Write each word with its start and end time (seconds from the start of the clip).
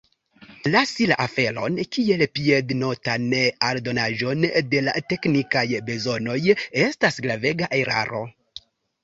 Lasi 0.75 1.05
la 1.09 1.17
aferon 1.25 1.75
kiel 1.97 2.23
piednotan 2.37 3.27
aldonaĵon 3.67 4.49
de 4.73 4.81
la 4.87 4.97
teknikaj 5.15 5.65
bezonoj 5.91 6.39
estas 6.89 7.23
gravega 7.29 7.71
eraro. 7.85 8.25